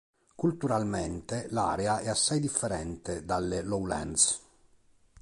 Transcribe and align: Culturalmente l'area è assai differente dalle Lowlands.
Culturalmente 0.33 1.45
l'area 1.51 1.99
è 1.99 2.09
assai 2.09 2.39
differente 2.39 3.23
dalle 3.23 3.61
Lowlands. 3.61 4.41